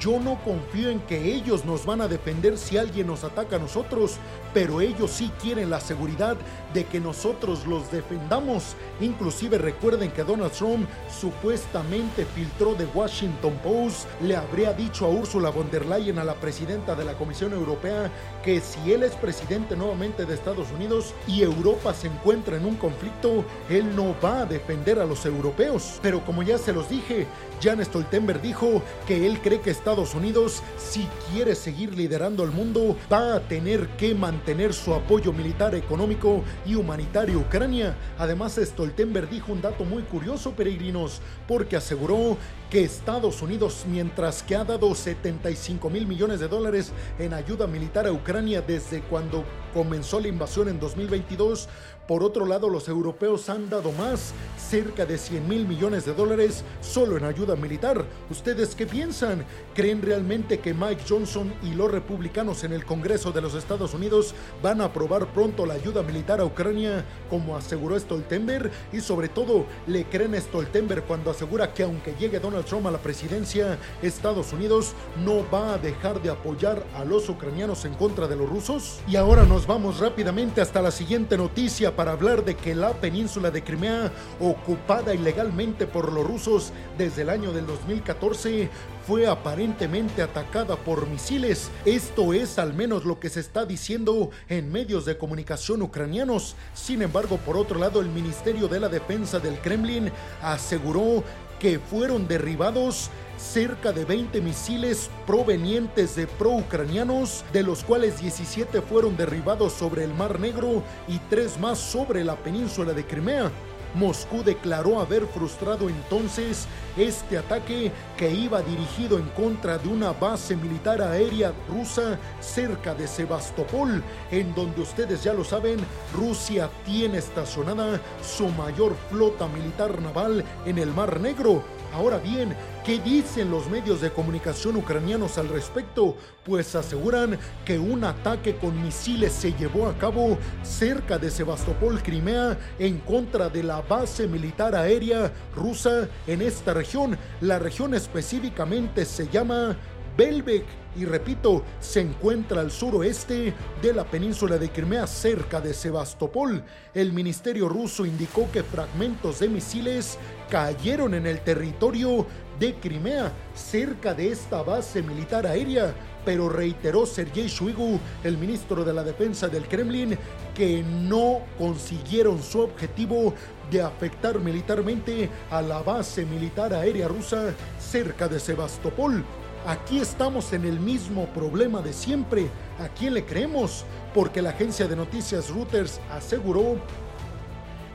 yo 0.00 0.18
no 0.18 0.38
confío 0.42 0.90
en 0.90 1.00
que 1.00 1.34
ellos 1.34 1.64
nos 1.64 1.86
van 1.86 2.00
a 2.00 2.08
defender 2.08 2.58
si 2.58 2.76
alguien 2.76 3.06
nos 3.06 3.24
ataca 3.24 3.56
a 3.56 3.58
nosotros, 3.58 4.16
pero 4.52 4.80
ellos 4.80 5.10
sí 5.10 5.30
quieren 5.40 5.70
la 5.70 5.80
seguridad 5.80 6.36
de 6.74 6.84
que 6.84 7.00
nosotros 7.00 7.66
los 7.66 7.90
defendamos. 7.90 8.74
Inclusive 9.00 9.58
recuerden 9.58 10.10
que 10.10 10.24
Donald 10.24 10.52
Trump 10.52 10.88
supuestamente 11.20 12.24
filtró 12.24 12.74
de 12.74 12.86
Washington 12.86 13.58
Post, 13.62 14.06
le 14.22 14.36
habría 14.36 14.72
dicho 14.72 15.06
a 15.06 15.08
Ursula 15.08 15.50
von 15.50 15.70
der 15.70 15.86
Leyen, 15.86 16.18
a 16.18 16.24
la 16.24 16.34
presidenta 16.34 16.94
de 16.94 17.04
la 17.04 17.14
Comisión 17.14 17.52
Europea, 17.52 18.10
que 18.42 18.60
si 18.60 18.92
él 18.92 19.02
es 19.02 19.12
presidente 19.12 19.76
nuevamente 19.76 20.24
de 20.24 20.34
Estados 20.34 20.70
Unidos 20.72 21.14
y 21.26 21.42
Europa 21.42 21.94
se 21.94 22.08
encuentra 22.08 22.56
en 22.56 22.66
un 22.66 22.76
conflicto, 22.76 23.44
él 23.68 23.94
no 23.94 24.14
va 24.22 24.42
a 24.42 24.46
defender 24.46 24.98
a 24.98 25.06
los 25.06 25.24
europeos. 25.26 25.98
Pero 26.02 26.24
como 26.24 26.42
ya 26.42 26.58
se 26.58 26.72
los 26.72 26.88
dije, 26.88 27.26
Jan 27.62 27.84
Stoltenberg 27.84 28.40
dijo 28.40 28.82
que 29.06 29.26
él 29.26 29.40
cree 29.40 29.60
que 29.60 29.70
Estados 29.92 30.14
Unidos, 30.14 30.62
si 30.78 31.06
quiere 31.30 31.54
seguir 31.54 31.94
liderando 31.94 32.44
el 32.44 32.50
mundo, 32.50 32.96
va 33.12 33.36
a 33.36 33.40
tener 33.40 33.86
que 33.98 34.14
mantener 34.14 34.72
su 34.72 34.94
apoyo 34.94 35.34
militar, 35.34 35.74
económico 35.74 36.42
y 36.64 36.76
humanitario 36.76 37.36
a 37.38 37.42
Ucrania. 37.42 37.94
Además, 38.16 38.58
Stoltenberg 38.58 39.28
dijo 39.28 39.52
un 39.52 39.60
dato 39.60 39.84
muy 39.84 40.02
curioso, 40.04 40.52
peregrinos, 40.52 41.20
porque 41.46 41.76
aseguró 41.76 42.38
que 42.70 42.84
Estados 42.84 43.42
Unidos, 43.42 43.84
mientras 43.86 44.42
que 44.42 44.56
ha 44.56 44.64
dado 44.64 44.94
75 44.94 45.90
mil 45.90 46.06
millones 46.06 46.40
de 46.40 46.48
dólares 46.48 46.90
en 47.18 47.34
ayuda 47.34 47.66
militar 47.66 48.06
a 48.06 48.12
Ucrania 48.12 48.62
desde 48.62 49.02
cuando 49.02 49.44
comenzó 49.72 50.20
la 50.20 50.28
invasión 50.28 50.68
en 50.68 50.78
2022, 50.78 51.68
por 52.06 52.24
otro 52.24 52.46
lado, 52.46 52.68
los 52.68 52.88
europeos 52.88 53.48
han 53.48 53.70
dado 53.70 53.92
más, 53.92 54.34
cerca 54.58 55.06
de 55.06 55.16
100 55.16 55.48
mil 55.48 55.68
millones 55.68 56.04
de 56.04 56.12
dólares 56.12 56.64
solo 56.80 57.16
en 57.16 57.24
ayuda 57.24 57.54
militar. 57.54 58.04
¿Ustedes 58.28 58.74
qué 58.74 58.86
piensan? 58.86 59.44
¿Creen 59.72 60.02
realmente 60.02 60.58
que 60.58 60.74
Mike 60.74 61.04
Johnson 61.08 61.54
y 61.62 61.74
los 61.74 61.90
republicanos 61.92 62.64
en 62.64 62.72
el 62.72 62.84
Congreso 62.84 63.30
de 63.30 63.40
los 63.40 63.54
Estados 63.54 63.94
Unidos 63.94 64.34
van 64.60 64.80
a 64.80 64.86
aprobar 64.86 65.32
pronto 65.32 65.64
la 65.64 65.74
ayuda 65.74 66.02
militar 66.02 66.40
a 66.40 66.44
Ucrania, 66.44 67.04
como 67.30 67.56
aseguró 67.56 67.98
Stoltenberg? 67.98 68.72
Y 68.92 69.00
sobre 69.00 69.28
todo, 69.28 69.66
¿le 69.86 70.04
creen 70.04 70.34
a 70.34 70.40
Stoltenberg 70.40 71.04
cuando 71.04 71.30
asegura 71.30 71.72
que 71.72 71.84
aunque 71.84 72.16
llegue 72.18 72.40
Donald 72.40 72.64
Trump 72.64 72.88
a 72.88 72.90
la 72.90 72.98
presidencia, 72.98 73.78
Estados 74.02 74.52
Unidos 74.52 74.94
no 75.24 75.48
va 75.50 75.74
a 75.74 75.78
dejar 75.78 76.20
de 76.20 76.30
apoyar 76.30 76.84
a 76.96 77.04
los 77.04 77.28
ucranianos 77.28 77.84
en 77.84 77.94
contra 77.94 78.26
de 78.26 78.34
los 78.34 78.50
rusos? 78.50 79.00
Y 79.06 79.14
ahora 79.14 79.44
nos 79.44 79.61
vamos 79.66 79.98
rápidamente 79.98 80.60
hasta 80.60 80.80
la 80.80 80.90
siguiente 80.90 81.36
noticia 81.36 81.94
para 81.94 82.12
hablar 82.12 82.44
de 82.44 82.54
que 82.54 82.74
la 82.74 82.92
península 82.92 83.50
de 83.50 83.62
Crimea, 83.62 84.12
ocupada 84.40 85.14
ilegalmente 85.14 85.86
por 85.86 86.12
los 86.12 86.26
rusos 86.26 86.72
desde 86.96 87.22
el 87.22 87.30
año 87.30 87.52
del 87.52 87.66
2014, 87.66 88.70
fue 89.06 89.26
aparentemente 89.26 90.22
atacada 90.22 90.76
por 90.76 91.06
misiles. 91.06 91.70
Esto 91.84 92.32
es 92.32 92.58
al 92.58 92.72
menos 92.74 93.04
lo 93.04 93.20
que 93.20 93.28
se 93.28 93.40
está 93.40 93.66
diciendo 93.66 94.30
en 94.48 94.70
medios 94.72 95.04
de 95.04 95.18
comunicación 95.18 95.82
ucranianos. 95.82 96.56
Sin 96.74 97.02
embargo, 97.02 97.36
por 97.38 97.56
otro 97.56 97.78
lado, 97.78 98.00
el 98.00 98.08
Ministerio 98.08 98.68
de 98.68 98.80
la 98.80 98.88
Defensa 98.88 99.38
del 99.38 99.58
Kremlin 99.60 100.10
aseguró 100.40 101.24
que 101.58 101.78
fueron 101.78 102.26
derribados 102.26 103.08
cerca 103.36 103.92
de 103.92 104.04
20 104.04 104.40
misiles 104.40 105.10
provenientes 105.26 106.16
de 106.16 106.26
pro-ucranianos, 106.26 107.44
de 107.52 107.62
los 107.62 107.84
cuales 107.84 108.20
17 108.20 108.82
fueron 108.82 109.16
derribados 109.16 109.72
sobre 109.72 110.04
el 110.04 110.14
Mar 110.14 110.38
Negro 110.40 110.82
y 111.08 111.18
3 111.30 111.58
más 111.58 111.78
sobre 111.78 112.24
la 112.24 112.36
península 112.36 112.92
de 112.92 113.04
Crimea. 113.04 113.50
Moscú 113.94 114.42
declaró 114.42 115.00
haber 115.00 115.26
frustrado 115.26 115.88
entonces 115.88 116.66
este 116.96 117.38
ataque 117.38 117.92
que 118.16 118.30
iba 118.30 118.62
dirigido 118.62 119.18
en 119.18 119.28
contra 119.30 119.78
de 119.78 119.88
una 119.88 120.12
base 120.12 120.56
militar 120.56 121.02
aérea 121.02 121.52
rusa 121.68 122.18
cerca 122.40 122.94
de 122.94 123.06
Sebastopol, 123.06 124.02
en 124.30 124.54
donde 124.54 124.80
ustedes 124.80 125.22
ya 125.22 125.34
lo 125.34 125.44
saben, 125.44 125.78
Rusia 126.14 126.70
tiene 126.84 127.18
estacionada 127.18 128.00
su 128.22 128.48
mayor 128.48 128.94
flota 129.10 129.46
militar 129.48 130.00
naval 130.00 130.44
en 130.64 130.78
el 130.78 130.92
Mar 130.92 131.20
Negro. 131.20 131.62
Ahora 131.92 132.16
bien, 132.16 132.56
¿qué 132.86 132.98
dicen 132.98 133.50
los 133.50 133.68
medios 133.68 134.00
de 134.00 134.10
comunicación 134.10 134.76
ucranianos 134.76 135.36
al 135.36 135.48
respecto? 135.50 136.16
Pues 136.42 136.74
aseguran 136.74 137.38
que 137.66 137.78
un 137.78 138.02
ataque 138.04 138.56
con 138.56 138.82
misiles 138.82 139.32
se 139.32 139.52
llevó 139.52 139.88
a 139.88 139.98
cabo 139.98 140.38
cerca 140.62 141.18
de 141.18 141.30
Sebastopol, 141.30 142.02
Crimea, 142.02 142.58
en 142.78 142.98
contra 143.00 143.50
de 143.50 143.62
la 143.62 143.82
base 143.82 144.26
militar 144.26 144.74
aérea 144.74 145.30
rusa 145.54 146.08
en 146.26 146.40
esta 146.40 146.72
región. 146.72 147.18
La 147.42 147.58
región 147.58 147.92
específicamente 147.92 149.04
se 149.04 149.28
llama 149.28 149.76
Belbek 150.16 150.64
y 150.94 151.06
repito, 151.06 151.62
se 151.80 152.00
encuentra 152.00 152.60
al 152.60 152.70
suroeste 152.70 153.54
de 153.80 153.94
la 153.94 154.04
península 154.04 154.58
de 154.58 154.70
Crimea 154.70 155.06
cerca 155.06 155.60
de 155.60 155.72
Sebastopol. 155.72 156.62
El 156.92 157.12
ministerio 157.12 157.68
ruso 157.68 158.04
indicó 158.04 158.50
que 158.52 158.62
fragmentos 158.62 159.40
de 159.40 159.48
misiles 159.48 160.18
cayeron 160.50 161.14
en 161.14 161.26
el 161.26 161.40
territorio 161.40 162.26
de 162.60 162.74
Crimea 162.74 163.32
cerca 163.54 164.12
de 164.12 164.32
esta 164.32 164.62
base 164.62 165.02
militar 165.02 165.46
aérea, 165.46 165.94
pero 166.26 166.50
reiteró 166.50 167.06
Sergei 167.06 167.48
Shoigu, 167.48 167.98
el 168.22 168.36
ministro 168.36 168.84
de 168.84 168.92
la 168.92 169.02
Defensa 169.02 169.48
del 169.48 169.66
Kremlin, 169.66 170.18
que 170.54 170.82
no 170.82 171.40
consiguieron 171.56 172.42
su 172.42 172.60
objetivo 172.60 173.32
de 173.70 173.80
afectar 173.80 174.38
militarmente 174.38 175.30
a 175.50 175.62
la 175.62 175.80
base 175.80 176.26
militar 176.26 176.74
aérea 176.74 177.08
rusa 177.08 177.54
cerca 177.80 178.28
de 178.28 178.38
Sebastopol. 178.38 179.24
Aquí 179.64 180.00
estamos 180.00 180.52
en 180.52 180.64
el 180.64 180.80
mismo 180.80 181.26
problema 181.26 181.82
de 181.82 181.92
siempre. 181.92 182.48
¿A 182.80 182.88
quién 182.88 183.14
le 183.14 183.24
creemos? 183.24 183.84
Porque 184.12 184.42
la 184.42 184.50
agencia 184.50 184.88
de 184.88 184.96
noticias 184.96 185.50
Reuters 185.50 186.00
aseguró 186.10 186.78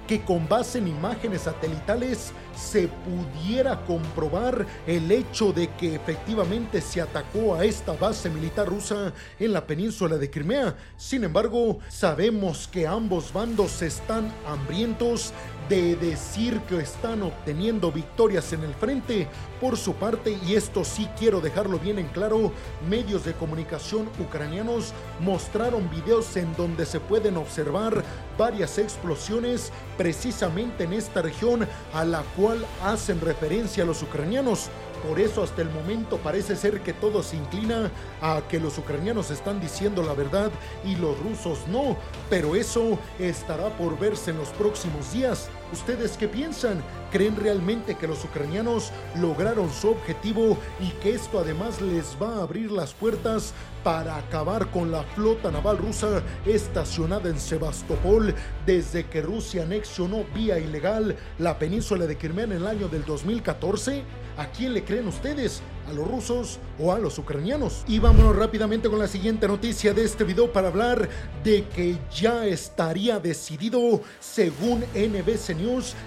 que 0.07 0.21
con 0.21 0.47
base 0.47 0.77
en 0.77 0.87
imágenes 0.87 1.41
satelitales 1.41 2.31
se 2.55 2.87
pudiera 2.87 3.83
comprobar 3.85 4.65
el 4.87 5.11
hecho 5.11 5.51
de 5.51 5.67
que 5.71 5.95
efectivamente 5.95 6.79
se 6.79 7.01
atacó 7.01 7.55
a 7.55 7.65
esta 7.65 7.91
base 7.91 8.29
militar 8.29 8.67
rusa 8.67 9.11
en 9.37 9.51
la 9.51 9.67
península 9.67 10.17
de 10.17 10.29
Crimea. 10.29 10.77
Sin 10.95 11.25
embargo, 11.25 11.79
sabemos 11.89 12.69
que 12.69 12.87
ambos 12.87 13.33
bandos 13.33 13.81
están 13.81 14.31
hambrientos 14.47 15.33
de 15.69 15.95
decir 15.95 16.61
que 16.61 16.77
están 16.77 17.23
obteniendo 17.23 17.91
victorias 17.91 18.53
en 18.53 18.63
el 18.63 18.73
frente. 18.73 19.27
Por 19.59 19.77
su 19.77 19.93
parte, 19.95 20.37
y 20.45 20.55
esto 20.55 20.85
sí 20.85 21.09
quiero 21.17 21.41
dejarlo 21.41 21.79
bien 21.79 21.99
en 21.99 22.07
claro, 22.07 22.51
medios 22.89 23.25
de 23.25 23.33
comunicación 23.33 24.09
ucranianos 24.19 24.93
mostraron 25.19 25.89
videos 25.89 26.37
en 26.37 26.55
donde 26.55 26.85
se 26.85 26.99
pueden 26.99 27.37
observar 27.37 28.03
varias 28.37 28.77
explosiones 28.77 29.71
precisamente 29.97 30.83
en 30.83 30.93
esta 30.93 31.21
región 31.21 31.67
a 31.93 32.05
la 32.05 32.21
cual 32.35 32.65
hacen 32.83 33.19
referencia 33.19 33.83
los 33.83 34.03
ucranianos. 34.03 34.69
Por 35.07 35.19
eso 35.19 35.43
hasta 35.43 35.61
el 35.61 35.69
momento 35.69 36.17
parece 36.17 36.55
ser 36.55 36.81
que 36.81 36.93
todo 36.93 37.21
se 37.21 37.35
inclina 37.35 37.91
a 38.21 38.41
que 38.49 38.59
los 38.59 38.77
ucranianos 38.77 39.29
están 39.31 39.59
diciendo 39.59 40.01
la 40.01 40.13
verdad 40.13 40.51
y 40.83 40.95
los 40.95 41.17
rusos 41.19 41.59
no. 41.67 41.97
Pero 42.29 42.55
eso 42.55 42.97
estará 43.19 43.69
por 43.77 43.97
verse 43.99 44.31
en 44.31 44.37
los 44.37 44.49
próximos 44.49 45.13
días. 45.13 45.49
¿Ustedes 45.73 46.15
qué 46.17 46.29
piensan? 46.29 46.81
¿Creen 47.11 47.35
realmente 47.35 47.95
que 47.95 48.07
los 48.07 48.23
ucranianos 48.23 48.91
lograron 49.19 49.69
su 49.71 49.89
objetivo 49.89 50.57
y 50.79 50.91
que 51.01 51.15
esto 51.15 51.39
además 51.39 51.81
les 51.81 52.15
va 52.21 52.37
a 52.37 52.43
abrir 52.43 52.71
las 52.71 52.93
puertas 52.93 53.53
para 53.83 54.17
acabar 54.17 54.69
con 54.71 54.91
la 54.91 55.03
flota 55.03 55.51
naval 55.51 55.77
rusa 55.77 56.21
estacionada 56.45 57.29
en 57.29 57.39
Sebastopol 57.39 58.33
desde 58.65 59.05
que 59.05 59.21
Rusia 59.21 59.63
anexionó 59.63 60.25
vía 60.33 60.57
ilegal 60.57 61.15
la 61.39 61.59
península 61.59 62.05
de 62.05 62.17
Crimea 62.17 62.45
en 62.45 62.51
el 62.53 62.67
año 62.67 62.87
del 62.87 63.03
2014? 63.05 64.03
¿A 64.37 64.45
quién 64.51 64.73
le 64.73 64.83
creen 64.83 65.07
ustedes? 65.07 65.61
¿A 65.87 65.93
los 65.93 66.07
rusos 66.07 66.59
o 66.77 66.93
a 66.93 66.99
los 66.99 67.17
ucranianos? 67.17 67.83
Y 67.87 67.97
vámonos 67.97 68.35
rápidamente 68.35 68.87
con 68.87 68.99
la 68.99 69.07
siguiente 69.07 69.47
noticia 69.47 69.93
de 69.93 70.03
este 70.03 70.23
video 70.25 70.51
para 70.51 70.67
hablar 70.67 71.09
de 71.43 71.65
que 71.69 71.97
ya 72.13 72.45
estaría 72.45 73.19
decidido, 73.19 74.01
según 74.19 74.83
NBC 74.93 75.55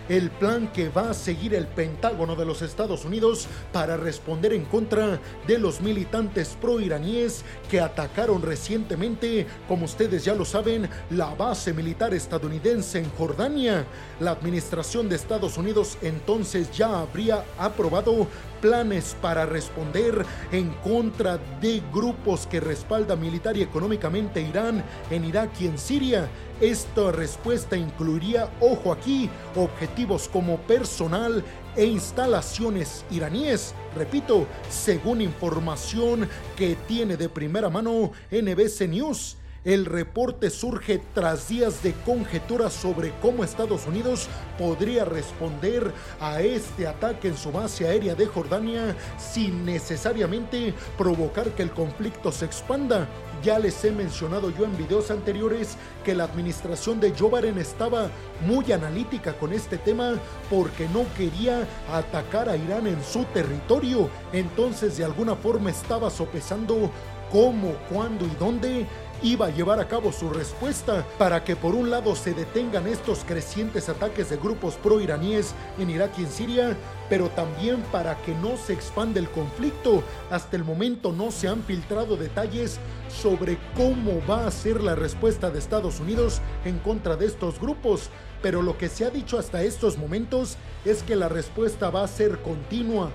El 0.09 0.31
plan 0.31 0.71
que 0.73 0.91
va 0.91 1.11
a 1.11 1.15
seguir 1.15 1.55
el 1.55 1.67
Pentágono 1.67 2.37
de 2.37 2.45
los 2.45 2.63
Estados 2.63 3.05
Unidos 3.05 3.49
para 3.73 3.97
responder 3.97 4.53
en 4.53 4.65
contra 4.65 5.21
de 5.47 5.59
los 5.59 5.81
militantes 5.81 6.57
pro-iraníes 6.61 7.45
que 7.69 7.81
atacaron 7.81 8.43
recientemente, 8.43 9.47
como 9.67 9.87
ustedes 9.87 10.25
ya 10.25 10.35
lo 10.35 10.45
saben, 10.45 10.89
la 11.11 11.35
base 11.35 11.73
militar 11.73 12.15
estadounidense 12.15 13.01
en 13.01 13.11
Jordania. 13.11 13.85
La 14.21 14.31
administración 14.31 15.09
de 15.09 15.17
Estados 15.17 15.59
Unidos 15.59 15.99
entonces 16.01 16.71
ya 16.71 17.01
habría 17.01 17.45
aprobado 17.59 18.29
planes 18.61 19.17
para 19.21 19.47
responder 19.47 20.25
en 20.53 20.71
contra 20.83 21.39
de 21.61 21.83
grupos 21.93 22.47
que 22.47 22.61
respaldan 22.61 23.21
militar 23.21 23.57
y 23.57 23.63
económicamente 23.63 24.41
Irán 24.41 24.85
en 25.11 25.25
Irak 25.25 25.51
y 25.61 25.67
en 25.67 25.79
Siria. 25.79 26.29
Esta 26.61 27.11
respuesta 27.11 27.77
incluiría, 27.77 28.51
ojo 28.61 28.93
aquí, 28.93 29.31
objetivos 29.57 30.29
como 30.29 30.59
personal 30.59 31.43
e 31.75 31.87
instalaciones 31.87 33.05
iraníes. 33.11 33.75
Repito, 33.97 34.47
según 34.69 35.23
información 35.23 36.29
que 36.57 36.77
tiene 36.87 37.17
de 37.17 37.29
primera 37.29 37.71
mano 37.71 38.13
NBC 38.31 38.89
News. 38.89 39.37
El 39.63 39.85
reporte 39.85 40.49
surge 40.49 41.03
tras 41.13 41.49
días 41.49 41.83
de 41.83 41.93
conjeturas 42.07 42.73
sobre 42.73 43.13
cómo 43.21 43.45
Estados 43.45 43.87
Unidos 43.87 44.27
podría 44.59 45.05
responder 45.05 45.93
a 46.19 46.41
este 46.41 46.87
ataque 46.87 47.29
en 47.29 47.37
su 47.37 47.53
base 47.53 47.87
aérea 47.87 48.15
de 48.15 48.25
Jordania 48.25 48.97
sin 49.19 49.67
necesariamente 49.67 50.73
provocar 50.97 51.51
que 51.51 51.63
el 51.63 51.73
conflicto 51.73 52.33
se 52.33 52.47
expanda. 52.47 53.07
Ya 53.43 53.59
les 53.59 53.85
he 53.85 53.91
mencionado 53.91 54.49
yo 54.49 54.65
en 54.65 54.79
videos 54.79 55.11
anteriores 55.11 55.77
que 56.07 56.15
la 56.15 56.25
administración 56.25 56.99
de 56.99 57.13
Joe 57.13 57.43
Biden 57.43 57.59
estaba 57.59 58.09
muy 58.47 58.73
analítica 58.73 59.35
con 59.35 59.53
este 59.53 59.77
tema 59.77 60.15
porque 60.49 60.89
no 60.89 61.05
quería 61.19 61.69
atacar 61.93 62.49
a 62.49 62.57
Irán 62.57 62.87
en 62.87 63.05
su 63.05 63.25
territorio. 63.27 64.09
Entonces 64.33 64.97
de 64.97 65.05
alguna 65.05 65.37
forma 65.37 65.69
estaba 65.69 66.09
sopesando 66.09 66.91
cómo, 67.31 67.75
cuándo 67.89 68.27
y 68.27 68.31
dónde 68.39 68.87
iba 69.23 69.47
a 69.47 69.51
llevar 69.51 69.81
a 69.81 69.89
cabo 69.89 70.13
su 70.13 70.31
respuesta 70.31 71.07
para 71.19 71.45
que 71.45 71.57
por 71.57 71.75
un 71.75 71.91
lado 71.91 72.17
se 72.17 72.33
detengan 72.33 72.87
estos 72.87 73.25
crecientes 73.25 73.89
ataques 73.89 74.31
de 74.31 74.37
grupos 74.37 74.75
pro-iraníes 74.75 75.55
en 75.79 75.91
Irak 75.91 76.13
y 76.19 76.23
en 76.23 76.31
Siria, 76.31 76.77
pero 77.09 77.29
también 77.29 77.83
para 77.93 78.17
que 78.23 78.35
no 78.35 78.57
se 78.57 78.73
expande 78.73 79.21
el 79.21 79.29
conflicto. 79.31 80.03
Hasta 80.31 80.57
el 80.57 80.65
momento 80.65 81.13
no 81.13 81.31
se 81.31 81.49
han 81.49 81.63
filtrado 81.63 82.17
detalles 82.17 82.79
sobre 83.09 83.59
cómo 83.77 84.23
va 84.29 84.47
a 84.47 84.51
ser 84.51 84.83
la 84.83 84.95
respuesta 84.95 85.51
de 85.51 85.59
Estados 85.59 86.01
Unidos 86.01 86.41
en 86.65 86.79
contra 86.79 87.17
de 87.17 87.27
estos 87.27 87.61
grupos, 87.61 88.09
pero 88.43 88.63
lo 88.63 88.79
que 88.79 88.89
se 88.89 89.05
ha 89.05 89.11
dicho 89.11 89.39
hasta 89.39 89.63
estos 89.63 89.99
momentos 89.99 90.57
es 90.85 91.03
que 91.03 91.17
la 91.17 91.29
respuesta 91.29 91.91
va 91.91 92.05
a 92.05 92.09
ser 92.09 92.41
continua, 92.41 93.11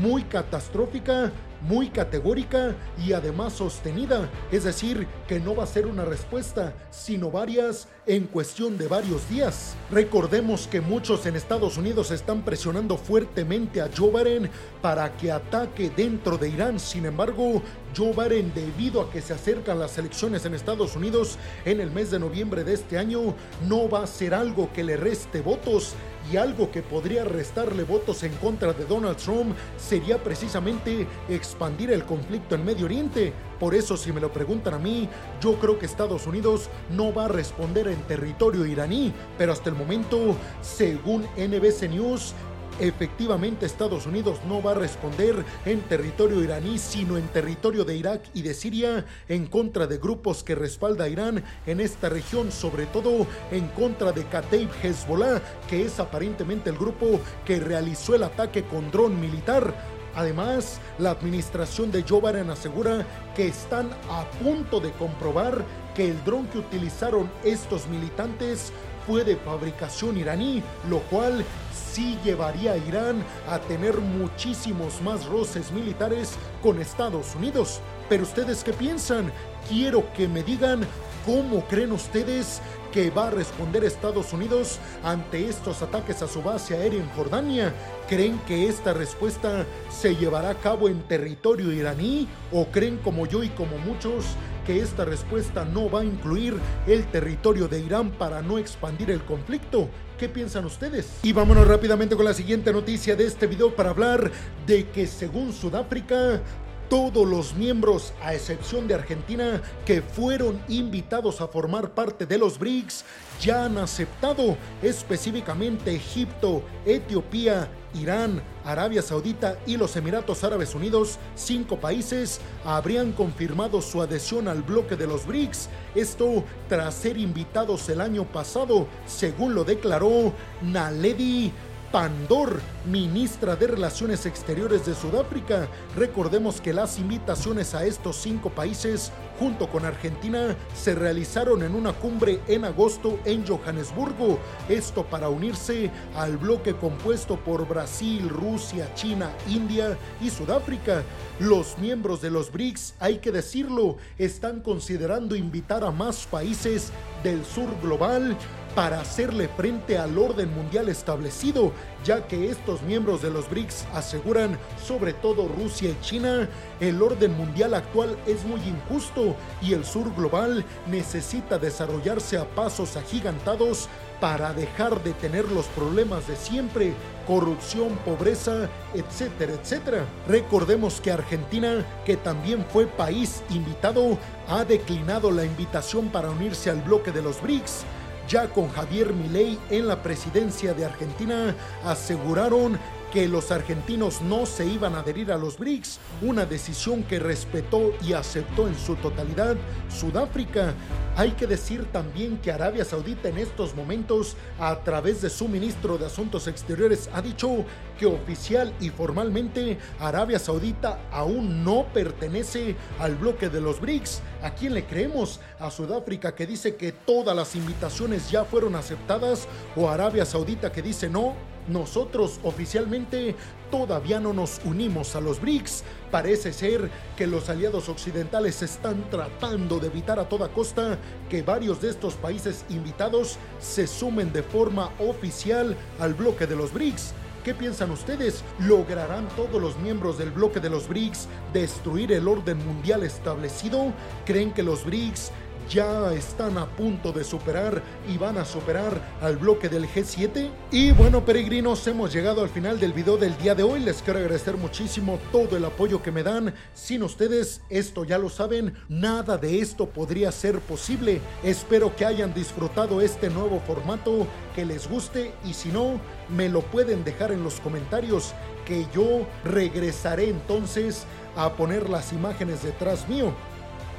muy 0.00 0.24
catastrófica 0.24 1.32
muy 1.62 1.88
categórica 1.88 2.74
y 3.04 3.12
además 3.12 3.54
sostenida, 3.54 4.28
es 4.52 4.64
decir, 4.64 5.06
que 5.26 5.40
no 5.40 5.54
va 5.54 5.64
a 5.64 5.66
ser 5.66 5.86
una 5.86 6.04
respuesta, 6.04 6.74
sino 6.90 7.30
varias 7.30 7.88
en 8.06 8.24
cuestión 8.24 8.78
de 8.78 8.88
varios 8.88 9.28
días. 9.28 9.74
Recordemos 9.90 10.66
que 10.66 10.80
muchos 10.80 11.26
en 11.26 11.36
Estados 11.36 11.76
Unidos 11.76 12.10
están 12.10 12.42
presionando 12.42 12.96
fuertemente 12.96 13.80
a 13.80 13.90
Joe 13.94 14.10
Biden 14.10 14.50
para 14.80 15.16
que 15.16 15.30
ataque 15.30 15.90
dentro 15.94 16.38
de 16.38 16.48
Irán, 16.48 16.80
sin 16.80 17.06
embargo, 17.06 17.62
Joe 17.96 18.12
Biden, 18.12 18.52
debido 18.54 19.00
a 19.00 19.10
que 19.10 19.20
se 19.20 19.34
acercan 19.34 19.78
las 19.78 19.98
elecciones 19.98 20.44
en 20.44 20.54
Estados 20.54 20.94
Unidos 20.96 21.38
en 21.64 21.80
el 21.80 21.90
mes 21.90 22.10
de 22.10 22.18
noviembre 22.18 22.64
de 22.64 22.74
este 22.74 22.98
año, 22.98 23.34
no 23.66 23.88
va 23.88 24.04
a 24.04 24.06
ser 24.06 24.34
algo 24.34 24.72
que 24.72 24.84
le 24.84 24.96
reste 24.96 25.40
votos. 25.40 25.94
Y 26.30 26.36
algo 26.36 26.70
que 26.70 26.82
podría 26.82 27.24
restarle 27.24 27.84
votos 27.84 28.22
en 28.22 28.32
contra 28.34 28.74
de 28.74 28.84
Donald 28.84 29.16
Trump 29.16 29.56
sería 29.78 30.22
precisamente 30.22 31.06
expandir 31.48 31.90
el 31.90 32.04
conflicto 32.04 32.54
en 32.54 32.64
Medio 32.64 32.84
Oriente. 32.84 33.32
Por 33.58 33.74
eso, 33.74 33.96
si 33.96 34.12
me 34.12 34.20
lo 34.20 34.30
preguntan 34.30 34.74
a 34.74 34.78
mí, 34.78 35.08
yo 35.40 35.54
creo 35.54 35.78
que 35.78 35.86
Estados 35.86 36.26
Unidos 36.26 36.68
no 36.90 37.12
va 37.12 37.24
a 37.24 37.28
responder 37.28 37.88
en 37.88 38.00
territorio 38.02 38.66
iraní, 38.66 39.12
pero 39.38 39.52
hasta 39.52 39.70
el 39.70 39.74
momento, 39.74 40.36
según 40.60 41.22
NBC 41.36 41.88
News, 41.88 42.34
Efectivamente, 42.80 43.66
Estados 43.66 44.06
Unidos 44.06 44.38
no 44.46 44.62
va 44.62 44.70
a 44.70 44.74
responder 44.74 45.44
en 45.64 45.80
territorio 45.80 46.44
iraní, 46.44 46.78
sino 46.78 47.18
en 47.18 47.26
territorio 47.26 47.84
de 47.84 47.96
Irak 47.96 48.22
y 48.34 48.42
de 48.42 48.54
Siria 48.54 49.04
en 49.28 49.46
contra 49.46 49.88
de 49.88 49.98
grupos 49.98 50.44
que 50.44 50.54
respalda 50.54 51.04
a 51.04 51.08
Irán 51.08 51.42
en 51.66 51.80
esta 51.80 52.08
región, 52.08 52.52
sobre 52.52 52.86
todo 52.86 53.26
en 53.50 53.66
contra 53.68 54.12
de 54.12 54.22
Kataib 54.26 54.70
Hezbollah, 54.80 55.42
que 55.68 55.86
es 55.86 55.98
aparentemente 55.98 56.70
el 56.70 56.78
grupo 56.78 57.20
que 57.44 57.58
realizó 57.58 58.14
el 58.14 58.22
ataque 58.22 58.62
con 58.62 58.92
dron 58.92 59.20
militar. 59.20 59.97
Además, 60.18 60.80
la 60.98 61.10
administración 61.10 61.92
de 61.92 62.02
Joe 62.02 62.40
asegura 62.50 63.06
que 63.36 63.46
están 63.46 63.88
a 64.10 64.24
punto 64.42 64.80
de 64.80 64.90
comprobar 64.90 65.64
que 65.94 66.10
el 66.10 66.24
dron 66.24 66.48
que 66.48 66.58
utilizaron 66.58 67.30
estos 67.44 67.86
militantes 67.86 68.72
fue 69.06 69.22
de 69.22 69.36
fabricación 69.36 70.18
iraní, 70.18 70.60
lo 70.90 70.98
cual 71.02 71.44
sí 71.72 72.18
llevaría 72.24 72.72
a 72.72 72.78
Irán 72.78 73.22
a 73.48 73.60
tener 73.60 73.96
muchísimos 73.98 75.00
más 75.02 75.24
roces 75.26 75.70
militares 75.70 76.34
con 76.64 76.80
Estados 76.80 77.36
Unidos. 77.36 77.80
Pero 78.08 78.24
ustedes 78.24 78.64
qué 78.64 78.72
piensan? 78.72 79.32
Quiero 79.68 80.12
que 80.14 80.26
me 80.26 80.42
digan 80.42 80.80
cómo 81.28 81.62
creen 81.66 81.92
ustedes 81.92 82.62
que 82.90 83.10
va 83.10 83.26
a 83.26 83.30
responder 83.30 83.84
Estados 83.84 84.32
Unidos 84.32 84.78
ante 85.04 85.46
estos 85.46 85.82
ataques 85.82 86.22
a 86.22 86.26
su 86.26 86.42
base 86.42 86.74
aérea 86.74 87.02
en 87.02 87.10
Jordania? 87.10 87.74
¿Creen 88.08 88.38
que 88.48 88.66
esta 88.66 88.94
respuesta 88.94 89.66
se 89.90 90.16
llevará 90.16 90.48
a 90.48 90.54
cabo 90.54 90.88
en 90.88 91.02
territorio 91.02 91.70
iraní? 91.70 92.26
¿O 92.50 92.68
creen 92.68 92.96
como 92.96 93.26
yo 93.26 93.42
y 93.42 93.50
como 93.50 93.76
muchos 93.76 94.24
que 94.66 94.80
esta 94.80 95.04
respuesta 95.04 95.66
no 95.66 95.90
va 95.90 96.00
a 96.00 96.04
incluir 96.04 96.54
el 96.86 97.06
territorio 97.08 97.68
de 97.68 97.80
Irán 97.80 98.10
para 98.12 98.40
no 98.40 98.56
expandir 98.56 99.10
el 99.10 99.22
conflicto? 99.22 99.90
¿Qué 100.18 100.30
piensan 100.30 100.64
ustedes? 100.64 101.18
Y 101.22 101.34
vámonos 101.34 101.68
rápidamente 101.68 102.16
con 102.16 102.24
la 102.24 102.32
siguiente 102.32 102.72
noticia 102.72 103.14
de 103.16 103.26
este 103.26 103.46
video 103.46 103.76
para 103.76 103.90
hablar 103.90 104.32
de 104.66 104.88
que 104.88 105.06
según 105.06 105.52
Sudáfrica, 105.52 106.40
todos 106.88 107.26
los 107.26 107.54
miembros, 107.54 108.12
a 108.22 108.34
excepción 108.34 108.88
de 108.88 108.94
Argentina, 108.94 109.62
que 109.84 110.02
fueron 110.02 110.60
invitados 110.68 111.40
a 111.40 111.48
formar 111.48 111.90
parte 111.90 112.26
de 112.26 112.38
los 112.38 112.58
BRICS, 112.58 113.04
ya 113.40 113.64
han 113.64 113.78
aceptado, 113.78 114.56
específicamente 114.82 115.94
Egipto, 115.94 116.62
Etiopía, 116.84 117.68
Irán, 117.94 118.42
Arabia 118.64 119.00
Saudita 119.02 119.58
y 119.66 119.76
los 119.76 119.96
Emiratos 119.96 120.44
Árabes 120.44 120.74
Unidos, 120.74 121.18
cinco 121.34 121.78
países, 121.78 122.40
habrían 122.64 123.12
confirmado 123.12 123.80
su 123.80 124.02
adhesión 124.02 124.48
al 124.48 124.62
bloque 124.62 124.96
de 124.96 125.06
los 125.06 125.26
BRICS. 125.26 125.68
Esto 125.94 126.44
tras 126.68 126.94
ser 126.94 127.16
invitados 127.16 127.88
el 127.88 128.00
año 128.00 128.24
pasado, 128.24 128.86
según 129.06 129.54
lo 129.54 129.64
declaró 129.64 130.32
Naledi 130.62 131.52
Pandor, 131.92 132.60
ministra 132.84 133.56
de 133.56 133.66
Relaciones 133.66 134.26
Exteriores 134.26 134.84
de 134.84 134.94
Sudáfrica. 134.94 135.68
Recordemos 135.96 136.60
que 136.60 136.74
las 136.74 136.98
invitaciones 136.98 137.74
a 137.74 137.86
estos 137.86 138.16
cinco 138.16 138.50
países, 138.50 139.10
junto 139.38 139.70
con 139.70 139.86
Argentina, 139.86 140.54
se 140.74 140.94
realizaron 140.94 141.62
en 141.62 141.74
una 141.74 141.94
cumbre 141.94 142.40
en 142.46 142.66
agosto 142.66 143.18
en 143.24 143.46
Johannesburgo. 143.46 144.38
Esto 144.68 145.02
para 145.02 145.30
unirse 145.30 145.90
al 146.14 146.36
bloque 146.36 146.74
compuesto 146.74 147.36
por 147.36 147.66
Brasil, 147.66 148.28
Rusia, 148.28 148.92
China, 148.94 149.30
India 149.48 149.96
y 150.20 150.28
Sudáfrica. 150.28 151.02
Los 151.40 151.78
miembros 151.78 152.20
de 152.20 152.30
los 152.30 152.52
BRICS, 152.52 152.96
hay 153.00 153.18
que 153.18 153.32
decirlo, 153.32 153.96
están 154.18 154.60
considerando 154.60 155.36
invitar 155.36 155.84
a 155.84 155.90
más 155.90 156.26
países 156.26 156.92
del 157.22 157.44
sur 157.46 157.68
global 157.80 158.36
para 158.78 159.00
hacerle 159.00 159.48
frente 159.48 159.98
al 159.98 160.16
orden 160.16 160.54
mundial 160.54 160.88
establecido, 160.88 161.72
ya 162.04 162.28
que 162.28 162.48
estos 162.48 162.80
miembros 162.82 163.20
de 163.20 163.28
los 163.28 163.50
BRICS 163.50 163.86
aseguran, 163.92 164.56
sobre 164.80 165.12
todo 165.14 165.48
Rusia 165.48 165.90
y 165.90 166.00
China, 166.00 166.48
el 166.78 167.02
orden 167.02 167.36
mundial 167.36 167.74
actual 167.74 168.16
es 168.24 168.44
muy 168.44 168.60
injusto 168.60 169.34
y 169.60 169.72
el 169.72 169.84
sur 169.84 170.14
global 170.14 170.64
necesita 170.86 171.58
desarrollarse 171.58 172.38
a 172.38 172.44
pasos 172.44 172.96
agigantados 172.96 173.88
para 174.20 174.52
dejar 174.52 175.02
de 175.02 175.12
tener 175.12 175.50
los 175.50 175.66
problemas 175.66 176.28
de 176.28 176.36
siempre, 176.36 176.94
corrupción, 177.26 177.98
pobreza, 178.04 178.68
etcétera, 178.94 179.54
etcétera. 179.54 180.04
Recordemos 180.28 181.00
que 181.00 181.10
Argentina, 181.10 181.84
que 182.04 182.16
también 182.16 182.64
fue 182.72 182.86
país 182.86 183.42
invitado, 183.50 184.16
ha 184.48 184.64
declinado 184.64 185.32
la 185.32 185.44
invitación 185.44 186.10
para 186.10 186.30
unirse 186.30 186.70
al 186.70 186.80
bloque 186.82 187.10
de 187.10 187.22
los 187.22 187.42
BRICS 187.42 187.84
ya 188.28 188.48
con 188.48 188.68
Javier 188.70 189.12
Milei 189.12 189.58
en 189.70 189.88
la 189.88 190.02
presidencia 190.02 190.74
de 190.74 190.84
Argentina, 190.84 191.54
aseguraron 191.84 192.78
que 193.12 193.26
los 193.26 193.50
argentinos 193.50 194.20
no 194.22 194.44
se 194.46 194.66
iban 194.66 194.94
a 194.94 195.00
adherir 195.00 195.32
a 195.32 195.38
los 195.38 195.58
BRICS, 195.58 195.98
una 196.22 196.44
decisión 196.44 197.02
que 197.02 197.18
respetó 197.18 197.92
y 198.02 198.12
aceptó 198.12 198.68
en 198.68 198.76
su 198.76 198.96
totalidad 198.96 199.56
Sudáfrica. 199.88 200.74
Hay 201.16 201.32
que 201.32 201.46
decir 201.46 201.86
también 201.90 202.38
que 202.38 202.52
Arabia 202.52 202.84
Saudita 202.84 203.28
en 203.28 203.38
estos 203.38 203.74
momentos, 203.74 204.36
a 204.58 204.76
través 204.84 205.22
de 205.22 205.30
su 205.30 205.48
ministro 205.48 205.98
de 205.98 206.06
Asuntos 206.06 206.46
Exteriores, 206.46 207.08
ha 207.12 207.22
dicho 207.22 207.64
que 207.98 208.06
oficial 208.06 208.72
y 208.80 208.90
formalmente 208.90 209.78
Arabia 209.98 210.38
Saudita 210.38 211.00
aún 211.10 211.64
no 211.64 211.86
pertenece 211.92 212.76
al 212.98 213.16
bloque 213.16 213.48
de 213.48 213.60
los 213.60 213.80
BRICS. 213.80 214.20
¿A 214.42 214.50
quién 214.50 214.74
le 214.74 214.84
creemos? 214.84 215.40
¿A 215.58 215.70
Sudáfrica 215.70 216.34
que 216.34 216.46
dice 216.46 216.76
que 216.76 216.92
todas 216.92 217.34
las 217.34 217.56
invitaciones 217.56 218.30
ya 218.30 218.44
fueron 218.44 218.76
aceptadas 218.76 219.48
o 219.74 219.88
Arabia 219.88 220.24
Saudita 220.24 220.70
que 220.70 220.82
dice 220.82 221.08
no? 221.08 221.34
Nosotros 221.68 222.40
oficialmente 222.42 223.34
todavía 223.70 224.20
no 224.20 224.32
nos 224.32 224.60
unimos 224.64 225.14
a 225.14 225.20
los 225.20 225.40
BRICS. 225.40 225.84
Parece 226.10 226.52
ser 226.52 226.90
que 227.16 227.26
los 227.26 227.50
aliados 227.50 227.88
occidentales 227.88 228.62
están 228.62 229.08
tratando 229.10 229.78
de 229.78 229.88
evitar 229.88 230.18
a 230.18 230.28
toda 230.28 230.48
costa 230.48 230.98
que 231.28 231.42
varios 231.42 231.80
de 231.82 231.90
estos 231.90 232.14
países 232.14 232.64
invitados 232.70 233.36
se 233.60 233.86
sumen 233.86 234.32
de 234.32 234.42
forma 234.42 234.90
oficial 234.98 235.76
al 236.00 236.14
bloque 236.14 236.46
de 236.46 236.56
los 236.56 236.72
BRICS. 236.72 237.12
¿Qué 237.44 237.54
piensan 237.54 237.90
ustedes? 237.90 238.42
¿Lograrán 238.58 239.28
todos 239.28 239.62
los 239.62 239.78
miembros 239.78 240.18
del 240.18 240.30
bloque 240.30 240.60
de 240.60 240.70
los 240.70 240.88
BRICS 240.88 241.28
destruir 241.52 242.12
el 242.12 242.28
orden 242.28 242.58
mundial 242.66 243.04
establecido? 243.04 243.92
¿Creen 244.26 244.52
que 244.52 244.62
los 244.62 244.84
BRICS 244.84 245.30
ya 245.68 246.12
están 246.14 246.56
a 246.56 246.66
punto 246.66 247.12
de 247.12 247.24
superar 247.24 247.82
y 248.08 248.16
van 248.16 248.38
a 248.38 248.44
superar 248.44 249.00
al 249.20 249.36
bloque 249.36 249.68
del 249.68 249.86
G7. 249.86 250.50
Y 250.70 250.92
bueno, 250.92 251.24
peregrinos, 251.24 251.86
hemos 251.86 252.12
llegado 252.12 252.42
al 252.42 252.48
final 252.48 252.80
del 252.80 252.92
video 252.92 253.16
del 253.16 253.36
día 253.36 253.54
de 253.54 253.62
hoy. 253.62 253.80
Les 253.80 254.02
quiero 254.02 254.18
agradecer 254.18 254.56
muchísimo 254.56 255.18
todo 255.30 255.56
el 255.56 255.64
apoyo 255.64 256.02
que 256.02 256.10
me 256.10 256.22
dan. 256.22 256.54
Sin 256.74 257.02
ustedes, 257.02 257.60
esto 257.68 258.04
ya 258.04 258.18
lo 258.18 258.30
saben, 258.30 258.74
nada 258.88 259.36
de 259.36 259.60
esto 259.60 259.86
podría 259.86 260.32
ser 260.32 260.58
posible. 260.60 261.20
Espero 261.42 261.94
que 261.94 262.06
hayan 262.06 262.32
disfrutado 262.32 263.00
este 263.00 263.28
nuevo 263.28 263.60
formato, 263.60 264.26
que 264.54 264.64
les 264.64 264.88
guste 264.88 265.32
y 265.44 265.52
si 265.52 265.68
no, 265.68 266.00
me 266.28 266.48
lo 266.48 266.62
pueden 266.62 267.04
dejar 267.04 267.32
en 267.32 267.44
los 267.44 267.60
comentarios 267.60 268.34
que 268.64 268.86
yo 268.94 269.26
regresaré 269.44 270.28
entonces 270.28 271.04
a 271.36 271.52
poner 271.52 271.88
las 271.88 272.12
imágenes 272.12 272.62
detrás 272.62 273.08
mío. 273.08 273.32